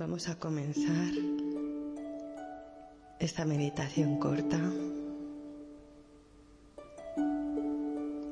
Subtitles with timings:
[0.00, 1.12] Vamos a comenzar
[3.18, 4.58] esta meditación corta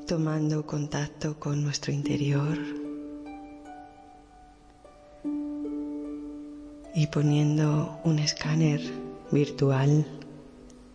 [0.07, 2.57] tomando contacto con nuestro interior
[6.95, 8.81] y poniendo un escáner
[9.31, 10.07] virtual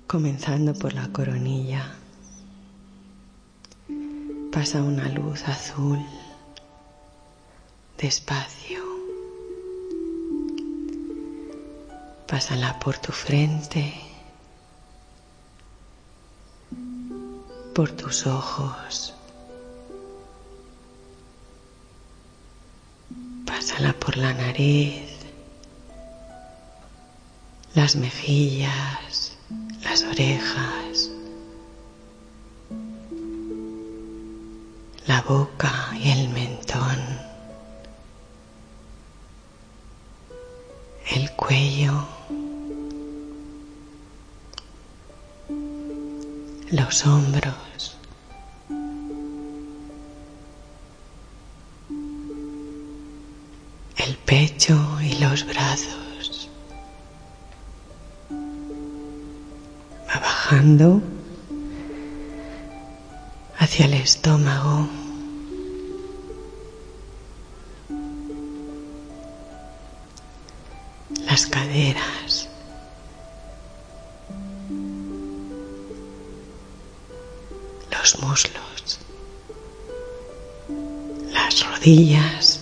[0.07, 1.83] comenzando por la coronilla.
[4.51, 5.99] Pasa una luz azul
[7.99, 8.92] despacio.
[12.33, 13.93] Pásala por tu frente,
[17.75, 19.13] por tus ojos.
[23.45, 25.11] Pásala por la nariz,
[27.75, 29.37] las mejillas,
[29.83, 31.11] las orejas,
[35.05, 36.42] la boca y el mentón,
[41.45, 41.93] cuello.
[46.71, 47.97] los hombros.
[53.95, 56.49] El pecho y los brazos.
[60.09, 61.01] Va bajando
[63.59, 64.87] hacia el estómago.
[71.21, 72.49] Las caderas.
[78.03, 78.99] los muslos,
[81.31, 82.59] las rodillas,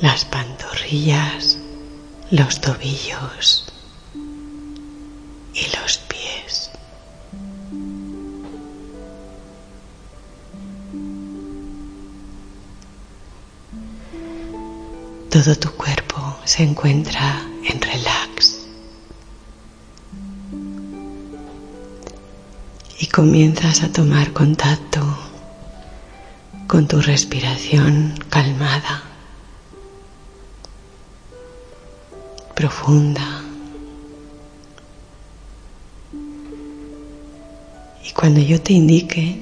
[0.00, 1.58] las pantorrillas,
[2.32, 3.66] los tobillos
[5.54, 6.70] y los pies.
[15.36, 18.62] Todo tu cuerpo se encuentra en relax.
[22.98, 25.02] y comienzas a tomar contacto
[26.66, 29.02] con tu respiración calmada,
[32.54, 33.42] profunda.
[38.02, 39.38] Y cuando yo te indique,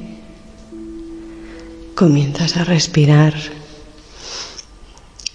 [1.94, 3.34] comienzas a respirar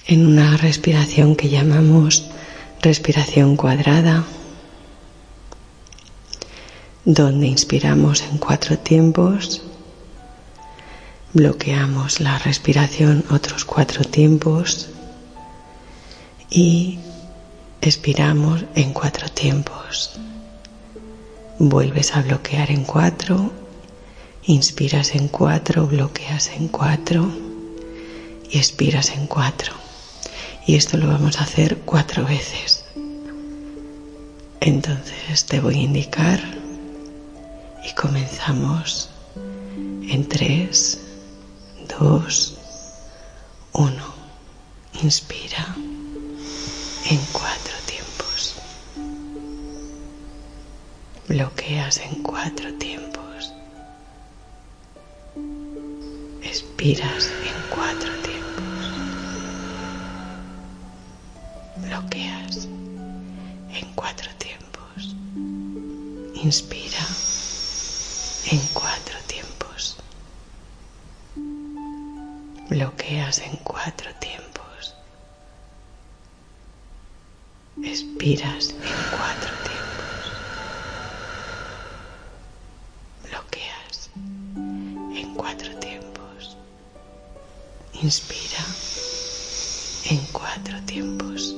[0.09, 2.25] en una respiración que llamamos
[2.81, 4.23] respiración cuadrada
[7.05, 9.61] donde inspiramos en cuatro tiempos,
[11.33, 14.89] bloqueamos la respiración otros cuatro tiempos
[16.49, 16.97] y
[17.79, 20.19] expiramos en cuatro tiempos.
[21.59, 23.51] Vuelves a bloquear en cuatro,
[24.45, 27.31] inspiras en cuatro, bloqueas en cuatro
[28.49, 29.88] y expiras en cuatro.
[30.65, 32.85] Y esto lo vamos a hacer cuatro veces.
[34.61, 36.39] Entonces te voy a indicar
[37.83, 40.99] y comenzamos en 3,
[41.99, 42.57] 2,
[43.73, 44.19] 1.
[45.01, 45.75] Inspira
[47.09, 48.55] en cuatro tiempos.
[51.27, 53.53] Bloqueas en cuatro tiempos.
[56.43, 57.31] Expiras
[66.49, 67.05] Inspira
[68.49, 69.97] en cuatro tiempos.
[72.67, 74.95] Bloqueas en cuatro tiempos.
[77.83, 80.41] Expiras en cuatro tiempos.
[83.25, 84.09] Bloqueas
[85.21, 86.57] en cuatro tiempos.
[88.01, 88.65] Inspira
[90.09, 91.55] en cuatro tiempos.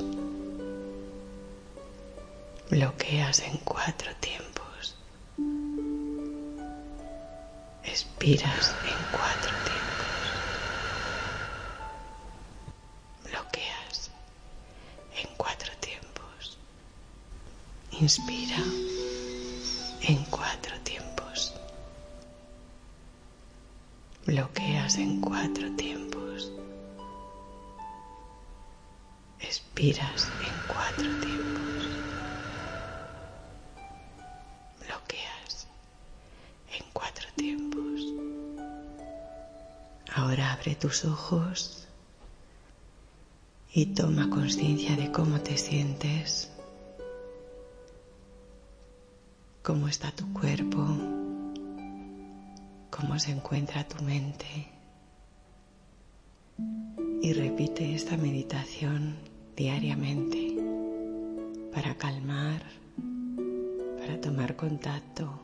[2.70, 4.71] Bloqueas en cuatro tiempos.
[7.92, 10.34] Expiras en cuatro tiempos.
[13.26, 14.10] Bloqueas
[15.22, 16.58] en cuatro tiempos.
[18.00, 18.64] Inspira
[20.04, 21.54] en cuatro tiempos.
[24.26, 26.50] Bloqueas en cuatro tiempos.
[29.42, 31.31] Expiras en cuatro tiempos.
[40.62, 41.88] Abre tus ojos
[43.74, 46.52] y toma conciencia de cómo te sientes,
[49.64, 50.86] cómo está tu cuerpo,
[52.92, 54.68] cómo se encuentra tu mente
[57.24, 59.16] y repite esta meditación
[59.56, 60.58] diariamente
[61.74, 62.62] para calmar,
[63.98, 65.42] para tomar contacto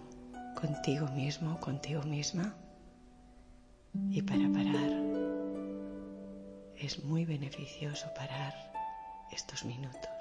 [0.54, 2.54] contigo mismo, contigo misma
[4.12, 5.07] y para parar.
[6.80, 8.54] Es muy beneficioso parar
[9.32, 10.12] estos minutos.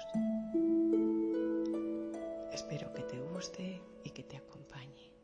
[2.51, 5.16] Espero que te guste y que te acompañe.